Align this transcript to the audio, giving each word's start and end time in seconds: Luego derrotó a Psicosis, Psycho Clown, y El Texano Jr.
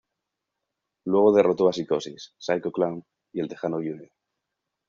Luego 1.05 1.31
derrotó 1.31 1.69
a 1.69 1.73
Psicosis, 1.73 2.33
Psycho 2.39 2.71
Clown, 2.71 3.03
y 3.33 3.39
El 3.39 3.47
Texano 3.47 3.75
Jr. 3.77 4.09